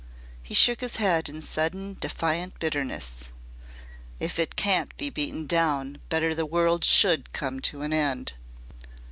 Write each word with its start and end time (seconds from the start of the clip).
He 0.41 0.55
shook 0.55 0.81
his 0.81 0.95
head 0.95 1.29
in 1.29 1.43
sudden 1.43 1.95
defiant 1.99 2.57
bitterness. 2.57 3.29
"If 4.19 4.39
it 4.39 4.55
can't 4.55 4.97
be 4.97 5.11
beaten 5.11 5.45
down, 5.45 5.99
better 6.09 6.33
the 6.33 6.43
world 6.47 6.83
should 6.83 7.31
come 7.33 7.59
to 7.59 7.83
an 7.83 7.93
end." 7.93 8.33